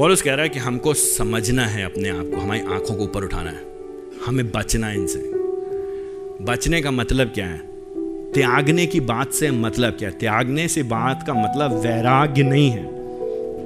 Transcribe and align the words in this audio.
पॉलुस 0.00 0.22
कह 0.22 0.34
रहा 0.34 0.42
है 0.42 0.48
कि 0.48 0.58
हमको 0.58 0.94
समझना 0.94 1.66
है 1.66 1.84
अपने 1.84 2.08
आप 2.08 2.30
को, 2.34 2.40
हमारी 2.40 2.60
आँखों 2.60 2.94
को 2.94 3.04
ऊपर 3.04 3.24
उठाना 3.24 3.50
है। 3.50 3.60
हमें 4.26 4.50
बचना 4.50 4.86
है 4.86 4.94
इनसे। 4.94 5.18
बचने 6.44 6.82
का 6.82 6.90
मतलब 6.90 7.26
क्या 7.26 7.46
है? 7.46 7.58
त्यागने 8.32 8.86
की 8.86 9.00
बात 9.00 9.32
से 9.32 9.50
मतलब 9.50 9.92
क्या 9.92 10.08
है? 10.08 10.18
त्यागने 10.18 10.68
से 10.68 10.82
बात 10.82 11.24
का 11.26 11.34
मतलब 11.34 11.72
वैराग्य 11.72 12.42
नहीं 12.42 12.70
है। 12.70 12.82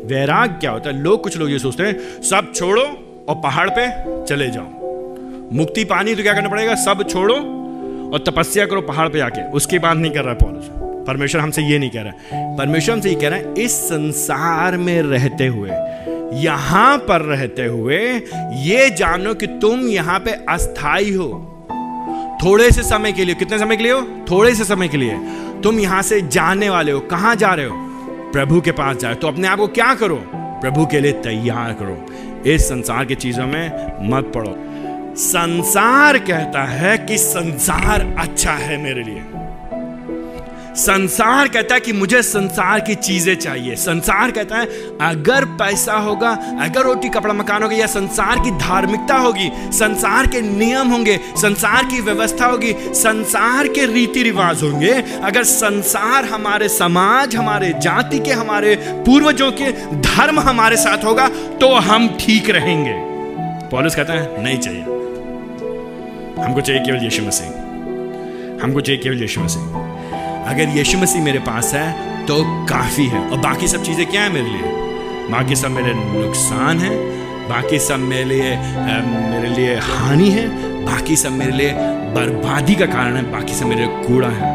वैराग 0.07 0.51
क्या 0.51 0.71
होता 0.71 0.91
है? 0.91 1.03
लोग 1.03 1.23
कुछ 1.23 1.37
लोग 1.37 1.51
ये 1.51 1.59
सोचते 1.59 1.83
हैं, 1.83 2.23
सब 2.23 2.53
छोड़ो 2.55 2.83
और 3.29 3.35
पहाड़ 3.35 3.71
पे 3.79 3.87
चले 4.25 4.51
जाओ। 4.51 4.69
मुक्ति 5.53 5.85
पानी 5.85 6.15
तो 6.15 6.23
क्या 6.23 6.35
करना 6.35 6.49
पड़ेगा? 6.49 6.75
सब 6.75 7.09
छोड़ो 7.11 7.35
और 8.13 8.25
तपस्या 8.27 8.67
करो 8.67 8.81
पहाड़ 8.81 9.09
पे 9.09 9.19
जाके 9.19 9.51
उसकी 9.51 9.79
बात 9.79 9.97
नहीं 9.97 10.13
कर 10.13 10.25
रहा 10.25 10.35
पॉलुस। 10.35 10.71
परमेश्वर 11.07 11.41
हमसे 11.41 11.63
ये 11.63 11.79
नहीं 11.79 11.91
कह 11.91 12.03
रहा 12.03 12.13
है। 12.13 12.59
परमेश्वर 12.59 12.95
हमसे 12.95 13.09
ये 13.09 13.15
कह 13.15 13.29
रहा 13.29 13.39
है, 13.39 13.55
इस 13.59 13.73
संसार 13.73 14.77
में 14.77 15.03
रहते 15.03 15.47
हुए 15.47 15.71
यहाँ 16.33 16.99
पर 16.99 17.21
रहते 17.21 17.65
हुए 17.65 17.99
ये 18.53 18.91
जानो 18.91 19.35
कि 19.35 19.47
तुम 19.47 19.81
यहाँ 19.81 20.19
पे 20.19 20.31
अस्थाई 20.31 21.13
हो। 21.13 21.51
थोड़े 22.45 22.71
से 22.71 22.83
समय 22.83 23.13
के 23.13 23.25
लिए, 23.25 23.35
कितने 23.35 23.59
समय 23.59 23.77
के 23.77 23.83
लिए 23.83 23.93
हो? 23.93 24.03
थोड़े 24.31 24.55
से 24.55 24.65
समय 24.65 24.89
के 24.89 24.97
लिए। 24.97 25.19
तुम 25.63 25.81
यहाँ 25.81 26.03
से 26.03 26.21
जाने 26.21 26.71
वाले 26.71 26.93
हो। 26.93 27.01
कहाँ 27.01 27.37
जा 27.37 27.55
रहे 27.55 27.67
हो? 27.67 27.77
प्रभु 28.33 28.61
के 28.61 28.73
पास 28.73 28.97
जा 28.97 29.09
रहे 29.09 29.15
हो। 29.15 29.21
तो 29.21 29.29
अपने 29.29 29.49
आप 29.49 29.59
को 29.59 29.67
क्या 29.67 29.95
करो? 29.95 30.23
प्रभु 30.35 30.87
के 30.87 31.01
लिए 31.01 31.13
तैयार 31.13 31.73
करो। 31.73 32.07
इस 32.51 32.69
संसार 32.69 33.05
की 33.05 33.15
चीज़ों 33.15 33.47
में 33.47 33.93
मत 34.11 34.33
पड़ो। 34.35 34.57
संसार 35.17 36.19
कहता 36.19 36.65
है 36.65 36.99
कि 36.99 37.19
संसार 37.19 38.15
अच्छा 38.19 38.53
है 38.53 38.83
मेरे 38.83 39.03
लिए। 39.03 39.25
संसार 40.77 41.49
कहता 41.49 41.75
है 41.75 41.81
कि 41.81 41.93
मुझे 41.93 42.23
संसार 42.23 42.81
की 42.81 42.95
चीज़ें 42.95 43.35
चाहिए। 43.35 43.77
संसार 43.77 44.31
कहता 44.31 44.57
है, 44.57 44.67
अगर 45.01 45.45
पैसा 45.45 45.95
होगा, 45.95 46.31
अगर 46.61 46.81
रोटी, 46.81 47.09
कपड़ा, 47.09 47.35
मकान 47.35 47.63
होगा, 47.63 47.77
या 47.77 47.87
संसार 47.87 48.41
की 48.41 48.51
धार्मिकता 48.51 49.15
होगी, 49.15 49.51
संसार 49.55 50.27
के 50.27 50.41
नियम 50.41 50.89
होंगे, 50.89 51.21
संसार 51.37 51.85
की 51.85 52.01
व्यवस्था 52.01 52.47
होगी, 52.47 52.75
संसार 52.95 53.69
के 53.69 53.87
रीति 53.87 54.23
रिवाज 54.23 54.63
होंगे, 54.63 54.93
अगर 55.23 55.45
संसार 55.45 56.25
हमारे 56.25 56.69
समाज, 56.69 57.37
हमारे 57.37 57.73
जाति 57.79 58.19
के, 58.19 58.33
हमारे 58.33 58.75
पूर्वजों 59.07 59.53
के 59.53 59.73
धर्म 60.01 60.41
हमारे 60.41 60.77
साथ 60.77 61.05
होगा 61.05 61.29
तो 61.61 61.75
हम 61.75 62.09
ठीक 62.21 62.51
रहेंगे। 62.51 62.95
पॉलिस 63.69 63.95
कहता 63.95 64.13
है, 64.13 64.43
नहीं 64.43 64.59
चाहिए। 64.59 64.83
हमको 66.45 66.61
चाहिए 66.61 66.83
केवल 66.83 67.05
यीशु 67.05 67.23
मसीह। 67.23 67.49
हमको 68.65 68.81
चाहिए 68.81 69.03
केवल 69.03 69.21
यीशु 69.21 69.41
मसीह। 69.41 70.04
अगर 70.45 70.77
यीशु 70.77 70.99
मसीह 70.99 71.23
मेरे 71.23 71.39
पास 71.41 71.73
है 71.75 72.27
तो 72.27 72.43
काफ़ी 72.67 73.07
है। 73.07 73.29
और 73.29 73.39
बाकी 73.41 73.69
सब 73.69 73.83
चीज़ें 73.83 74.07
क्या 74.07 74.23
है 74.23 74.33
मेरे 74.33 74.49
लिए? 74.49 74.73
बाकी 75.31 75.57
सब 75.57 75.71
मेरे 75.71 75.93
नुकसान 75.95 76.79
है, 76.79 76.91
बाकी 77.49 77.79
सब 77.79 77.99
मेरे 78.01 78.25
लिए 78.25 78.57
मेरे 79.31 79.49
लिए 79.49 79.77
हानि 79.79 80.29
है, 80.31 80.49
बाकी 80.85 81.17
सब 81.17 81.33
मेरे 81.33 81.53
लिए 81.53 81.73
बर्बादी 82.15 82.75
का 82.75 82.87
कारण 82.87 83.17
है, 83.17 83.31
बाकी 83.33 83.55
सब 83.55 83.67
मेरे 83.67 83.87
लिए 83.87 84.03
कूड़ा 84.03 84.29
है। 84.31 84.53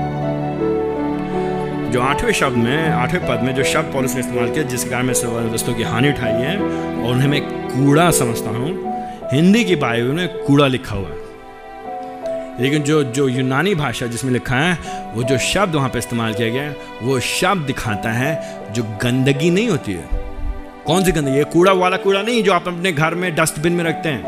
जो 1.91 2.01
आठवें 2.01 2.31
शब्द 2.33 2.57
में, 2.57 2.89
आठवें 2.89 3.27
पद 3.27 3.43
में 3.43 3.53
जो 3.55 3.63
शब्द 3.63 3.93
पॉलिस 3.93 4.13
ने 4.13 4.19
इस्तेमाल 4.19 4.51
किया, 4.51 4.63
जिसके 4.65 4.89
कारण 4.89 5.05
मैं 5.05 5.51
दोस्तों 5.51 5.73
की 5.73 5.83
हानि 5.83 6.09
उठाई 6.09 6.41
है, 6.41 6.57
और 6.57 7.11
उन्हें 7.13 7.27
मैं 7.27 7.41
कूड़ा 7.69 8.09
समझता 8.11 8.49
हूँ, 8.49 8.69
हिंदी 9.33 9.63
की 9.63 9.75
बाइबल 9.77 10.11
में 10.11 10.27
कूड़ा 10.43 10.67
लिखा 10.67 10.95
हुआ 10.95 11.09
है। 11.09 11.28
लेकिन 12.59 12.83
जो 12.83 13.03
जो 13.03 13.27
यूनानी 13.27 13.75
भाषा 13.75 14.05
जिसमें 14.07 14.31
लिखा 14.31 14.55
है, 14.55 14.77
वो 15.13 15.23
जो 15.23 15.37
शब्द 15.37 15.75
वहाँ 15.75 15.89
पे 15.89 15.99
इस्तेमाल 15.99 16.33
किया 16.33 16.49
गया 16.49 16.63
है, 16.63 16.75
वो 17.01 17.19
शब्द 17.19 17.65
दिखाता 17.65 18.11
है 18.11 18.73
जो 18.73 18.83
गंदगी 18.83 19.49
नहीं 19.49 19.69
होती 19.69 19.93
है। 19.93 20.07
कौन 20.85 21.03
सी 21.03 21.11
गंदगी? 21.11 21.37
ये 21.37 21.43
कूड़ा 21.43 21.71
वाला 21.71 21.97
कूड़ा 21.97 22.21
नहीं 22.21 22.43
जो 22.43 22.53
आप 22.53 22.67
अपने 22.67 22.91
घर 22.91 23.15
में 23.15 23.35
डस्टबिन 23.35 23.73
में 23.73 23.83
रखते 23.83 24.09
हैं, 24.09 24.23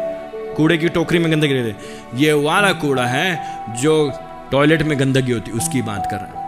कूड़े 0.56 0.78
की 0.78 0.90
टोकरी 0.90 1.20
में 1.20 1.32
गंदगी 1.32 1.54
रहते 1.54 2.24
ये 2.24 2.34
वाला 2.34 2.72
कूड़ा 2.74 3.06
है 3.06 3.42
जो 3.82 4.12
टॉयलेट 4.52 4.82
में 4.82 5.00
गंदगी 5.00 5.32
होती 5.32 5.52
उसकी 5.52 5.82
बात 5.82 6.08
कर 6.12 6.18
रहा 6.18 6.26
है। 6.26 6.42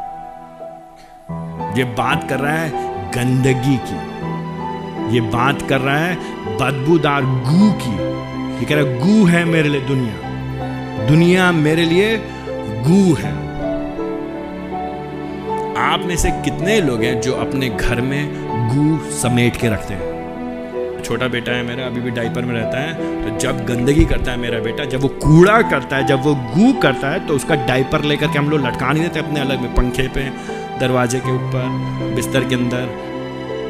ये 1.77 1.83
बात 1.83 2.29
कर 2.29 2.39
रहा 2.39 2.53
है 2.53 2.71
गंदगी 3.11 3.77
की। 3.83 5.15
ये 5.15 5.21
बात 5.21 5.61
कर 5.69 5.79
रहा 5.79 5.97
है 5.97 6.15
बदबूदार 6.57 7.21
गू 7.21 7.71
की। 7.71 7.95
ये 8.59 8.65
कह 8.65 8.75
रहा 8.75 8.83
है, 8.83 8.99
गू 8.99 9.25
है 9.25 9.45
मेरे 9.45 9.69
लिए 9.69 9.81
दुनिया। 9.81 10.32
दुनिया 11.07 11.51
मेरे 11.51 11.85
लिए 11.85 12.17
गू 12.83 13.13
है। 13.13 13.31
आप 15.77 15.99
में 15.99 16.15
से 16.17 16.31
कितने 16.45 16.79
लोग 16.81 17.03
हैं 17.03 17.19
जो 17.21 17.33
अपने 17.35 17.69
घर 17.69 18.01
में 18.01 18.21
गू 18.69 18.97
समेट 19.11 19.57
के 19.57 19.69
रखते 19.69 19.93
हैं? 19.93 21.01
छोटा 21.03 21.27
बेटा 21.27 21.51
है 21.51 21.63
मेरा, 21.63 21.85
अभी 21.85 22.01
भी 22.01 22.11
डाइपर 22.11 22.41
में 22.41 22.53
रहता 22.55 22.79
है 22.79 22.93
तो 23.23 23.37
जब 23.39 23.65
गंदगी 23.65 24.05
करता 24.05 24.31
है 24.31 24.37
मेरा 24.37 24.59
बेटा, 24.59 24.85
जब 24.85 25.01
वो 25.01 25.07
कूड़ा 25.07 25.61
करता 25.61 25.95
है, 25.95 26.05
जब 26.07 26.23
वो 26.23 26.35
गू 26.35 26.71
करता 26.73 27.09
है 27.09 27.27
तो 27.27 27.35
उसका 27.35 27.55
डाइपर 27.65 28.03
लेकर 28.03 28.27
के 28.27 28.39
हम 28.39 28.49
लोग 28.49 28.65
लटका 28.65 28.91
नहीं 28.91 29.03
देते 29.03 29.19
अपने 29.19 29.39
अलग 29.39 29.61
में, 29.61 29.73
पंखे 29.75 30.07
पे, 30.07 30.29
दरवाजे 30.79 31.19
के 31.19 31.31
ऊपर, 31.31 32.13
बिस्तर 32.15 32.43
के 32.43 32.55
अंदर। 32.55 32.85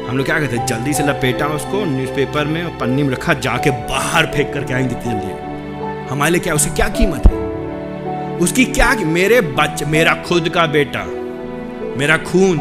हम 0.08 0.16
लोग 0.16 0.26
क्या 0.26 0.38
कहते 0.40 0.56
हैं? 0.56 0.66
जल्दी 0.66 0.92
से 0.92 1.02
लपेटा 1.02 1.46
उसको 1.46 1.84
न्यूज़पेपर 1.86 2.44
में 2.44 2.62
और 2.64 2.70
पन्नी 2.70 3.02
में 3.02 3.10
रखा, 3.10 3.34
जाके 3.34 3.70
बाहर 3.70 4.26
फेंक 4.26 4.52
करके 4.54 4.74
आएँगे 4.74 4.94
जल्दी। 4.94 5.53
हमारे 6.10 6.32
लिए 6.32 6.40
क्या, 6.40 6.54
उसकी 6.54 6.70
क्या 6.70 6.88
कीमत 6.88 7.26
है? 7.26 7.42
उसकी 8.38 8.64
क्या 8.64 8.94
मेरे 8.94 9.40
बच्चे 9.40 9.84
मेरा 9.84 10.14
खुद 10.26 10.48
का 10.48 10.66
बेटा, 10.66 11.04
मेरा 11.98 12.16
खून, 12.16 12.60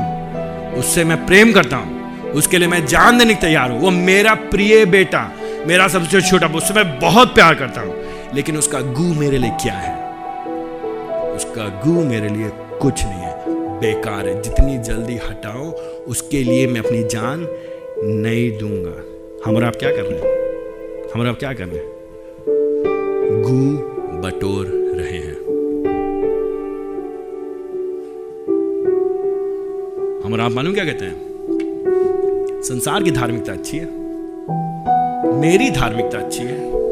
उससे 0.78 1.04
मैं 1.04 1.26
प्रेम 1.26 1.52
करता 1.52 1.78
हूँ, 1.78 2.32
उसके 2.32 2.58
लिए 2.58 2.68
मैं 2.68 2.86
जान 2.86 3.18
देने 3.18 3.36
तैयार 3.36 3.72
हूँ। 3.72 3.80
वो 3.82 3.92
मेरा 3.92 4.34
प्रिय 4.34 4.86
बेटा, 4.86 5.32
मेरा 5.68 5.88
सबसे 5.88 6.22
छोटा 6.22 6.48
उससे 6.48 6.74
मैं 6.74 7.00
बहुत 7.00 7.34
प्यार 7.36 7.56
करता 7.56 7.82
हूँ। 7.82 7.96
लेकिन 8.36 8.58
उसका 8.58 8.80
गु 8.82 9.14
मेरे 9.14 9.38
लिए 9.38 9.52
क्या 9.64 9.74
है? 9.74 9.96
उसका 11.36 11.68
गु 11.86 12.04
मेरे 12.04 12.30
लिए 12.30 12.50
कुछ 12.82 13.04
नहीं 13.04 13.22
है। 13.22 13.34
बेकार 13.80 14.28
है। 14.28 14.42
जितनी 14.42 14.78
जल्दी 14.78 15.16
हटाओ 15.16 15.72
उसके 16.08 16.44
लिए 16.44 16.68
मैं 16.68 16.82
अपनी 16.82 17.04
जान 17.04 17.48
नहीं 18.04 18.52
दूँगा। 18.58 18.96
हम 19.46 19.66
आप 19.66 19.76
क्या 19.76 19.90
कर 19.90 20.02
रहे 20.02 20.20
हैं? 20.20 21.12
हम 21.14 21.30
आप 21.30 21.40
क्या 21.40 21.54
कर 21.54 21.66
रहे 21.66 21.78
हैं? 21.78 21.93
गू 23.46 23.78
बटोर 24.22 24.66
रहे 24.98 25.18
हैं। 25.18 25.36
हम 30.26 30.42
आप 30.42 30.52
मालूम 30.52 30.74
क्या 30.74 30.86
कहते 30.86 31.06
हैं? 31.06 31.16
संसार 32.64 33.04
की 33.04 33.12
धार्मिकता 33.12 33.54
अच्छी 33.54 33.78
है। 33.78 33.86
मेरी 35.40 35.70
धार्मिकता 35.70 36.20
अच्छी 36.20 36.44
है। 36.44 36.83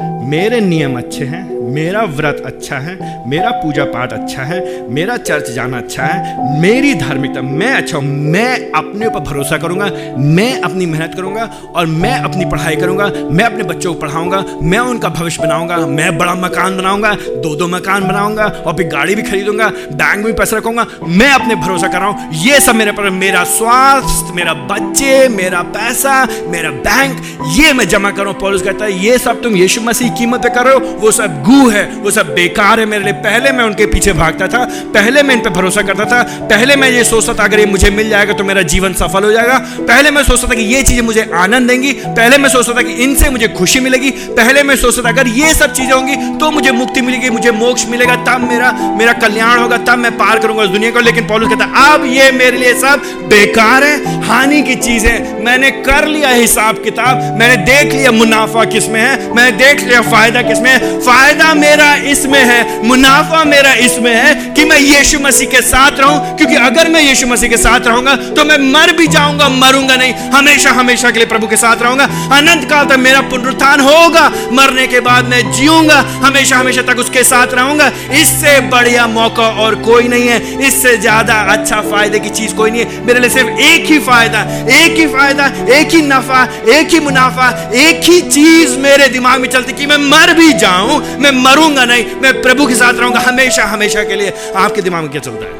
मेरे 0.00 0.60
नियम 0.60 0.96
अच्छे 0.98 1.24
हैं, 1.24 1.42
मेरा 1.64 2.02
व्रत 2.08 2.42
अच्छा 2.46 2.76
है, 2.76 2.94
मेरा 3.28 3.50
पूजा 3.52 3.84
पाठ 3.84 4.12
अच्छा 4.12 4.42
है, 4.42 4.60
मेरा 4.90 5.16
चर्च 5.16 5.50
जाना 5.50 5.78
अच्छा 5.78 6.02
है, 6.02 6.60
मेरी 6.60 6.94
धार्मिकता, 6.94 7.42
मैं 7.42 7.72
अच्छा 7.72 7.98
हूँ, 7.98 8.04
मैं 8.04 8.72
अपने 8.72 9.06
ऊपर 9.06 9.20
भरोसा 9.20 9.58
करूँगा, 9.58 9.86
मैं 10.18 10.60
अपनी 10.60 10.86
मेहनत 10.86 11.14
करूँगा 11.16 11.44
और 11.74 11.86
मैं 11.86 12.12
अपनी 12.18 12.44
पढ़ाई 12.44 12.76
करूँगा, 12.76 13.06
मैं 13.30 13.44
अपने 13.44 13.64
बच्चों 13.64 13.94
को 13.94 14.00
पढ़ाऊँगा, 14.00 14.44
मैं 14.62 14.78
उनका 14.78 15.08
भविष्य 15.08 15.42
बनाऊँगा, 15.42 15.76
मैं 15.86 16.16
बड़ा 16.18 16.34
मकान 16.34 16.76
बनाऊँगा, 16.76 17.14
दो 17.14 17.54
दो 17.56 17.68
मकान 17.68 18.08
बनाऊँगा, 18.08 18.44
और 18.44 18.76
फिर 18.76 18.88
गाड़ी 18.88 19.14
भी 19.14 19.22
खरीदूँगा, 19.22 19.68
बैंक 19.92 20.24
में 20.24 20.34
पैसा 20.36 20.56
रखूँगा, 20.56 20.86
मैं 21.02 21.30
अपने 21.30 21.54
भरोसा 21.56 21.88
कर 21.88 21.98
रहा 21.98 22.08
हूँ, 22.08 22.32
ये 22.44 22.60
सब 22.60 22.74
मेरे 22.74 22.92
पर 22.92 23.10
मेरा 23.10 23.44
स्वास्थ्य, 23.54 24.34
मेरा 24.34 24.54
बच्चे, 24.70 25.28
मेरा 25.28 25.62
पैसा, 25.74 26.22
मेरा 26.48 26.70
बैंक, 26.70 27.20
ये 27.58 27.72
मैं 27.72 27.88
जमा 27.88 28.10
करूँ 28.10 28.34
पॉलिस 28.34 28.62
कहता 28.62 28.84
है, 28.84 29.04
ये 29.04 29.18
सब 29.18 29.42
तुम 29.42 29.56
यीशु 29.56 29.80
मसीह 29.84 30.12
कीमत 30.14 30.42
पे 30.42 30.48
कर 30.50 30.64
रहे 30.64 30.74
हो, 30.74 30.80
वो 31.00 31.10
सब 31.12 31.42
गू 31.42 31.68
है, 31.70 31.84
वो 31.96 32.10
सब 32.10 32.34
बेकार 32.34 32.80
है 32.80 32.86
मेरे 32.86 33.04
लिए। 33.04 33.12
पहले 33.24 33.52
मैं 33.52 33.64
उनके 33.64 33.86
पीछे 33.86 34.12
भागता 34.14 34.48
था, 34.48 34.64
पहले 34.94 35.22
मैं 35.22 35.34
इन 35.34 35.40
पे 35.40 35.50
भरोसा 35.52 35.82
करता 35.82 36.04
था, 36.06 36.22
पहले 36.48 36.76
मैं 36.76 36.90
ये 36.90 37.04
सोचता 37.04 37.34
था, 37.34 37.44
अगर 37.44 37.60
ये 37.60 37.66
मुझे 37.66 37.90
मिल 37.92 38.08
जाएगा 38.08 38.32
तो 38.34 38.44
मेरा 38.44 38.62
जीवन 38.64 38.92
सफल 38.94 39.24
हो 39.24 39.32
जाएगा। 39.32 39.58
पहले 39.80 40.10
मैं 40.10 40.22
सोचता 40.24 40.48
था 40.48 40.54
कि 40.54 40.62
ये 40.64 40.82
चीज़ें 40.82 41.02
मुझे 41.04 41.30
आनंद 41.36 41.68
देंगी, 41.68 41.92
पहले 41.92 42.38
मैं 42.38 42.48
सोचता 42.48 42.74
था 42.74 42.82
कि 42.82 42.92
इनसे 43.04 43.30
मुझे 43.30 43.48
खुशी 43.50 43.80
मिलेगी, 43.80 44.10
पहले 44.36 44.62
मैं 44.62 44.76
सोचता 44.76 45.02
था, 45.02 45.08
अगर 45.08 45.28
ये 45.30 45.52
सब 45.54 45.72
चीज़ें 45.72 45.92
होंगी 45.92 46.16
तो 46.38 46.50
मुझे 46.50 46.72
मुक्ति 46.74 47.00
मिलेगी, 47.02 47.30
मुझे 47.30 47.50
मोक्ष 47.54 47.86
मिलेगा, 47.88 48.16
तब 48.24 48.48
मेरा 48.48 48.70
मेरा 48.98 49.12
कल्याण 49.18 49.58
होगा, 49.58 49.78
तब 49.80 49.98
मैं 49.98 50.16
पार 50.18 50.38
करूँगा 50.38 50.62
उस 50.62 50.70
दुनिया 50.70 50.90
को। 50.90 51.00
लेकिन 51.02 51.26
पॉलुस 51.28 51.48
कहता, 51.48 51.64
अब 51.86 52.04
ये 52.06 52.30
मेरे 52.32 52.58
लिए 52.58 52.74
सब 52.80 53.02
बेकार 53.28 53.84
है, 53.84 54.22
हानि 54.24 54.62
की 54.62 54.74
चीज़ 54.76 55.06
है 55.06 55.42
मैंने 55.44 55.70
कर 55.82 56.06
लिया 56.06 56.28
हिसाब 56.30 56.82
किताब 56.84 57.22
मैंने 57.38 57.56
देख 57.64 57.92
लिया 57.92 58.10
मुनाफा 58.12 58.64
किसमें 58.66 59.00
है, 59.00 59.34
मैंने 59.34 59.50
देख 59.58 59.73
लिया, 59.80 60.00
फ़ायदा 60.02 60.42
किसमें 60.42 61.00
फ़ायदा 61.00 61.52
मेरा 61.54 61.94
इसमें 62.10 62.38
है, 62.40 62.60
मुनाफा 62.84 63.42
मेरा 63.44 63.72
इसमें 63.84 64.14
है 64.14 64.34
कि 64.54 64.64
मैं 64.64 64.78
यीशु 64.78 65.18
मसीह 65.20 65.48
के 65.50 65.60
साथ 65.62 66.00
रहूँ, 66.00 66.36
क्योंकि 66.36 66.54
अगर 66.56 66.88
मैं 66.90 67.00
यीशु 67.02 67.26
मसीह 67.26 67.50
के 67.50 67.56
साथ 67.58 67.86
रहूँगा 67.86 68.14
तो 68.34 68.44
मैं 68.44 68.58
मर 68.72 68.92
भी 68.96 69.06
जाऊँगा, 69.08 69.48
मरूँगा 69.50 69.96
नहीं, 69.96 70.12
हमेशा 70.34 70.70
हमेशा 70.72 71.10
के 71.10 71.18
लिए 71.18 71.28
प्रभु 71.28 71.46
के 71.46 71.56
साथ 71.56 71.82
रहूँगा। 71.82 72.04
अनंत 72.36 72.68
काल 72.70 72.86
तक 72.86 72.98
मेरा 72.98 73.20
पुनरुत्थान 73.30 73.80
होगा, 73.80 74.28
मरने 74.52 74.86
के 74.86 75.00
बाद 75.00 75.28
मैं 75.28 75.42
जीऊँगा, 75.52 75.98
हमेशा 76.24 76.56
हमेशा 76.56 76.82
तक 76.84 76.98
उसके 76.98 77.24
साथ 77.24 77.54
रहूँगा। 77.54 77.90
इससे 78.14 78.58
बढ़िया 78.70 79.06
मौका 79.08 79.48
और 79.62 79.74
कोई 79.82 80.08
नहीं 80.08 80.28
है, 80.28 80.38
इससे 80.66 80.96
ज़्यादा 80.98 81.34
अच्छा 81.52 81.80
फ़ायदे 81.82 82.18
की 82.20 82.30
चीज़ 82.30 82.54
कोई 82.54 82.70
नहीं 82.70 82.84
है। 82.84 83.04
मेरे 83.06 83.20
लिए 83.20 83.30
सिर्फ़ 83.30 83.60
एक 83.62 83.86
ही 83.86 83.98
फ़ायदा, 84.00 84.40
एक 84.74 84.98
ही 84.98 85.06
फ़ायदा, 85.08 85.46
एक 85.74 85.94
ही 85.94 86.02
नफा, 86.04 86.42
एक 86.74 86.88
ही 86.88 87.00
मुनाफा, 87.00 87.48
एक 87.76 88.02
ही 88.04 88.20
चीज़ 88.30 88.76
मेरे 88.78 89.08
दिमाग 89.08 89.40
में 89.40 89.48
चलती 89.64 89.72
कि 89.72 89.86
मैं 89.86 89.96
मर 89.96 90.34
भी 90.34 90.52
जाऊँ, 90.52 91.16
मैं 91.16 91.30
मरूँगा 91.30 91.84
नहीं, 91.84 92.16
मैं 92.16 92.42
प्रभु 92.42 92.66
के 92.66 92.74
साथ 92.74 92.92
रहूँगा 92.92 93.20
हमेशा 93.20 93.64
हमेशा 93.64 94.04
के 94.04 94.14
लिए। 94.14 94.32
आपके 94.56 94.82
दिमाग 94.82 95.02
में 95.02 95.12
क्या 95.12 95.20
चलता 95.20 95.44
है? 95.44 95.52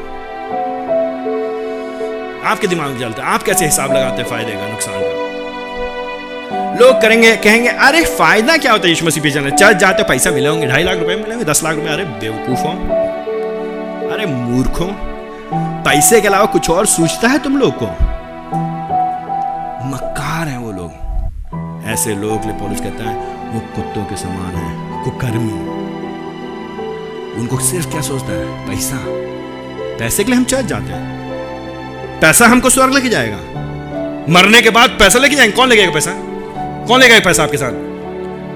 आपके 2.51 2.67
दिमाग 2.67 2.89
में 2.89 2.99
चलता 2.99 3.23
है? 3.23 3.33
आप 3.33 3.43
कैसे 3.43 3.65
हिसाब 3.65 3.91
लगाते 3.91 4.21
हैं 4.21 4.29
फ़ायदे 4.29 4.51
का, 4.51 4.67
नुकसान 4.67 4.95
का? 4.97 5.25
लोग 6.79 7.01
करेंगे, 7.01 7.35
कहेंगे, 7.35 7.69
अरे, 7.69 8.05
फ़ायदा 8.05 8.57
क्या 8.57 8.71
होता 8.71 8.83
है? 8.83 8.89
यीशु 8.89 9.05
मसीह 9.05 9.23
पे 9.23 9.31
चलने 9.31 9.51
चल, 9.51 9.73
जाते, 9.73 10.03
पैसा 10.03 10.31
मिले 10.31 10.49
होंगे 10.49 10.67
ढाई 10.67 10.83
लाख 10.83 10.97
रुपए 10.97 11.15
मिलेंगे, 11.15 11.45
दस 11.45 11.63
लाख 11.63 11.75
रुपए, 11.75 11.87
अरे, 11.87 12.03
बेवकूफों 12.03 12.73
अरे, 14.11 14.25
मूर्खों 14.25 14.87
पैसे 15.83 16.21
के 16.21 16.27
अलावा 16.27 16.45
कुछ 16.45 16.69
और 16.69 16.85
सोचता 16.85 17.27
है 17.27 17.39
तुम 17.39 17.57
लोग 17.57 17.73
को? 17.75 17.85
मक्कार 19.85 20.47
हैं 20.47 20.57
वो 20.57 20.71
लोग। 20.71 21.05
ऐसे 21.87 22.15
लोग 22.15 22.43
लिए 22.43 22.53
पॉलिस 22.53 22.79
कहता 22.81 23.09
है 23.09 23.34
वो 23.55 23.61
कुत्तों 23.61 24.05
के 24.05 24.15
समान 24.17 24.55
है 24.55 25.03
कुकर्मी 25.03 25.53
उनको 27.39 27.59
सिर्फ़ 27.59 27.87
क्या 27.89 28.01
सोचता 28.01 28.31
है? 28.31 28.67
पैसा। 28.67 28.97
पैसे 29.99 30.23
के 30.23 30.31
लिए 30.31 30.37
हम 30.37 30.45
चर्च 30.45 30.65
जाते 30.65 30.85
हैं। 30.85 32.19
पैसा 32.19 32.47
हमको 32.47 32.69
स्वर्ग 32.69 32.93
लेके 32.93 33.09
जाएगा। 33.09 33.37
मरने 34.29 34.61
के 34.61 34.69
बाद 34.69 34.89
पैसा 34.89 35.19
लेके 35.19 35.35
जाएँगे। 35.35 35.55
कौन 35.55 35.69
लेके 35.69 35.87
पैसा? 35.87 36.11
कौन 36.87 36.99
ले 36.99 37.19
पैसा 37.19 37.43
आपके 37.43 37.57
साथ? 37.57 37.71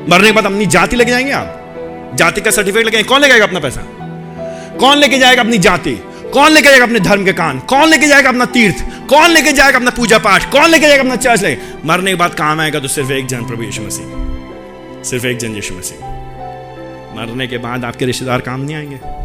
मरने 0.09 0.27
के 0.27 0.31
बाद 0.31 0.45
अपनी 0.45 0.65
जाति 0.65 0.95
लेके 0.95 1.11
जाएँगे 1.11 1.31
आप? 1.31 1.75
जाति 2.15 2.41
का 2.41 2.51
सर्टिफिकेट 2.51 2.85
लेके 2.85 3.03
कौन 3.03 3.21
लेके 3.21 3.39
अपना 3.39 3.59
पैसा? 3.59 3.81
कौन 4.79 4.97
लेके 4.97 5.17
जाएगा 5.17 5.41
अपनी 5.41 5.57
जाति? 5.57 5.95
कौन 6.33 6.51
लेके 6.51 6.69
जाएगा 6.69 6.85
अपने 6.85 6.99
धर्म 6.99 7.25
के 7.25 7.33
कान? 7.33 7.59
कौन 7.59 7.89
लेके 7.89 8.07
जाएगा 8.07 8.29
अपना 8.29 8.45
तीर्थ? 8.45 9.07
कौन 9.09 9.29
लेके 9.29 9.51
जाएगा 9.51 9.77
अपना 9.77 9.91
पूजा 9.91 10.17
पाठ? 10.17 10.51
कौन 10.51 10.69
लेके 10.69 10.87
जाएगा 10.87 11.03
अपना 11.03 11.15
चर्च 11.15 11.43
ले 11.43 11.57
मरने 11.85 12.11
के 12.11 12.15
बाद 12.15 12.33
काम 12.33 12.59
आएगा 12.59 12.79
तो 12.79 12.87
सिर्फ़ 12.87 13.11
एक 13.11 13.25
जन 13.25 13.45
प्रभु 13.45 13.63
यीशु 13.63 13.81
मसीह। 13.81 14.18
सिर्फ़ 15.03 15.27
एक 15.27 15.37
जन 15.37 15.55
यीशु 15.55 15.75
मसीह। 15.75 15.97
मरने 17.15 17.47
के 17.47 17.57
बाद 17.57 17.85
आपके 17.85 18.05
रिश्तेदार 18.05 18.41
काम 18.41 18.61
नहीं 18.61 18.75
आएँगे। 18.75 19.18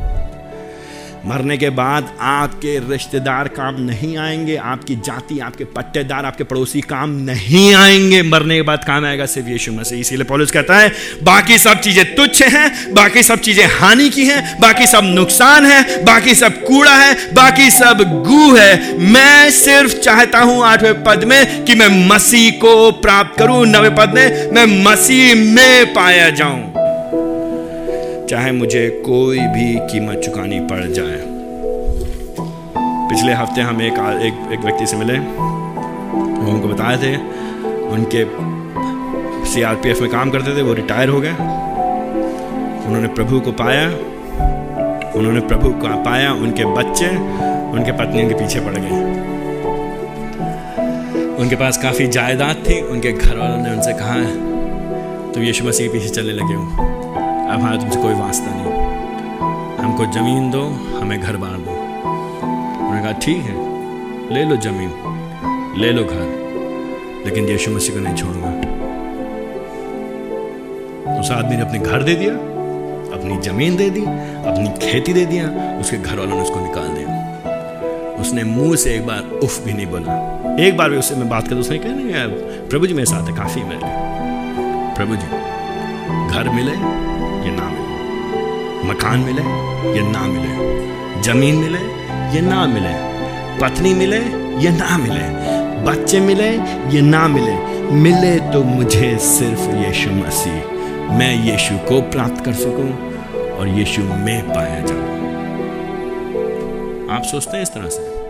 मरने 1.27 1.57
के 1.57 1.71
बाद 1.71 2.09
आपके 2.21 2.79
रिश्तेदार 2.91 3.49
काम 3.49 3.75
नहीं 3.81 4.17
आएँगे, 4.17 4.57
आपकी 4.57 4.97
जाति, 4.97 5.39
आपके 5.39 5.65
पट्टेदार, 5.65 6.25
आपके 6.25 6.45
पड़ोसी 6.45 6.81
काम 6.81 7.11
नहीं 7.11 7.75
आएँगे। 7.75 8.23
मरने 8.23 8.57
के 8.57 8.63
बाद 8.63 8.85
काम 8.85 9.05
आएगा 9.05 9.27
सिर्फ़ 9.27 9.49
यीशु 9.49 9.73
मसीह। 9.73 9.99
इसीलिए 9.99 10.25
पॉलिस 10.25 10.51
कहता 10.51 10.79
है, 10.79 10.93
बाकी 11.23 11.59
सब 11.59 11.81
चीज़ें 11.81 12.15
तुच्छ 12.15 12.43
हैं, 12.43 12.95
बाकी 12.95 13.23
सब 13.23 13.41
चीज़ें 13.41 13.67
हानि 13.67 14.09
की 14.11 14.25
हैं, 14.25 14.61
बाकी 14.61 14.87
सब 14.87 15.05
नुकसान 15.05 15.67
है, 15.67 16.05
बाकी 16.05 16.35
सब 16.35 16.63
कूड़ा 16.65 16.95
है, 16.95 17.35
बाकी 17.35 17.71
सब 17.71 18.05
गू 18.27 18.55
है। 18.57 18.99
मैं 18.99 19.51
सिर्फ़ 19.51 19.95
चाहता 19.95 20.41
हूँ 20.41 20.65
आठवें 20.65 21.05
पद 21.05 21.25
में 21.25 21.65
कि 21.65 21.75
मैं 21.75 22.09
मसीह 22.09 22.51
को 22.51 22.91
प्राप्त 22.93 23.39
करूँ। 23.39 23.67
नवे 23.67 23.91
पद 23.91 24.13
में 24.15 24.51
मैं 24.53 24.85
मसीह 24.85 25.35
में 25.35 25.95
पाया 25.95 26.31
जाऊँ। 26.31 26.74
चाहे 28.29 28.53
मुझे 28.53 28.89
कोई 29.07 29.39
भी 29.39 29.75
कीमत 29.91 30.21
चुकानी 30.25 30.61
पड़ 30.61 30.85
जाए। 30.89 31.19
पिछले 33.09 33.33
हफ़्ते 33.33 33.61
हम 33.61 33.83
एक 33.83 33.93
एक, 33.93 34.35
एक 34.53 34.61
व्यक्ति 34.61 34.87
से 34.87 34.97
मिले। 34.97 35.19
वो 35.19 36.53
उनको 36.53 36.69
बताए 36.69 36.97
थे 36.97 37.17
उनके 37.89 38.25
सीआरपीएफ 39.45 40.01
में 40.01 40.11
काम 40.11 40.31
करते 40.31 40.57
थे 40.57 40.63
वो 40.63 40.73
रिटायर 40.73 41.09
हो 41.09 41.21
गए। 41.21 41.33
उन्होंने 42.87 43.09
प्रभु 43.11 43.41
को 43.41 43.53
पाया 43.53 43.87
उन्होंने 45.11 45.41
प्रभु 45.41 45.71
को 45.73 46.03
पाया 46.05 46.33
उनके 46.35 46.65
बच्चे 46.75 47.09
उनके 47.09 47.93
पत्नी 47.93 48.23
उनके 48.23 48.35
पीछे 48.35 48.61
पड़ 48.61 48.75
गए। 48.77 49.03
उनके 51.37 51.57
पास 51.57 51.83
काफ़ी 51.83 52.07
जायदाद 52.09 52.65
थी 52.69 52.81
उनके 52.83 53.13
घर 53.13 53.37
वालों 53.37 53.57
ने 53.57 53.71
उनसे 53.71 53.93
कहा 53.93 54.19
तो 55.33 55.41
यीशु 55.41 55.65
मसीह 55.65 55.87
के 55.87 55.93
पीछे 55.93 56.09
चलने 56.09 56.33
लगे 56.33 56.55
हो। 56.55 56.94
अब 57.55 57.61
हमारा 57.61 57.77
तुमसे 57.77 58.03
कोई 58.03 58.15
वास्ता 58.15 58.51
नहीं। 58.51 58.71
हमको 59.79 60.07
ज़मीन 60.07 60.51
दो, 60.51 60.63
हमें 61.01 61.21
घर 61.21 61.37
बार 61.37 61.51
दो। 61.51 61.71
उन्होंने 61.71 63.03
कहा, 63.03 63.13
ठीक 63.13 63.37
है, 63.37 63.55
ले 64.35 64.45
लो 64.45 64.57
ज़मीन, 64.57 64.91
ले 65.79 65.93
लो 65.93 66.05
घर, 66.05 66.25
लेकिन 67.27 67.49
यीशु 67.49 67.71
मसीह 67.71 67.95
को 67.95 68.01
नहीं 68.01 68.15
छोड़ूँगा। 68.15 68.49
उस 71.21 71.31
आदमी 71.31 71.57
ने 71.57 71.63
अपने 71.63 71.79
घर 71.79 72.03
दे 72.03 72.15
दिया, 72.15 72.35
अपनी 73.19 73.37
ज़मीन 73.37 73.77
दे 73.77 73.91
दी, 73.91 74.01
अपनी 74.01 74.87
खेती 74.87 75.13
दे 75.13 75.25
दिया, 75.27 75.47
उसके 75.81 75.97
घर 75.97 76.19
वालों 76.19 76.37
ने 76.37 76.43
उसको 76.43 76.61
निकाल 76.61 76.89
दिया। 76.89 77.09
उसने 78.21 78.45
मुँह 78.45 78.77
से 78.77 78.95
एक 78.95 79.07
बार 79.07 79.41
उफ 79.43 79.65
भी 79.65 79.73
नहीं 79.73 79.87
बोला। 79.87 80.13
एक 80.67 80.77
बार 80.77 80.91
भी 80.91 80.97
उससे 80.97 81.15
मैं 81.15 81.29
बात 81.29 81.49
कर, 81.49 81.55
उसने 81.55 81.79
कहा, 81.79 81.93
नहीं, 81.93 82.11
यार, 82.11 82.29
प्रभु 82.71 82.87
जी 82.87 82.95
मेरे 82.95 83.07
साथ 83.07 83.31
है, 83.31 83.37
काफ़ी 83.37 83.63
मेरे 83.63 83.93
प्रभु 84.95 85.17
जी, 85.17 85.27
घर 86.29 86.49
मिले 86.55 87.05
ये 87.45 87.51
ना 87.51 87.69
मिले 87.69 87.95
मकान 88.89 89.19
मिले, 89.19 89.43
ये 89.97 90.11
ना 90.13 90.21
मिले। 90.21 91.23
ज़मीन 91.23 91.55
मिले, 91.55 91.79
ये 92.35 92.41
ना 92.41 92.67
मिले। 92.67 93.15
पत्नी 93.61 93.95
मिले, 93.95 94.19
ये 94.65 94.71
ना 94.71 94.99
मिले। 94.99 95.55
बच्चे 95.85 96.21
मिले, 96.21 96.49
ये 96.97 97.01
ना 97.01 97.29
मिले। 97.29 97.75
मिले 97.91 98.53
तो 98.53 98.65
मुझे 98.65 99.19
सिर्फ़ 99.19 99.61
यीशु 99.61 100.11
मसीह। 100.11 100.71
मैं 101.13 101.53
यीशु 101.53 101.79
को 101.79 102.01
प्राप्त 102.01 102.45
कर 102.45 102.53
सकूँ 102.53 102.91
और 103.59 103.69
यीशु 103.69 104.03
में 104.03 104.49
पाया 104.49 104.81
जाऊँ। 104.81 105.15
आप 107.17 107.23
सोचते 107.23 107.57
हैं 107.57 107.63
इस 107.63 107.69
तरह 107.69 107.89
से 107.89 108.24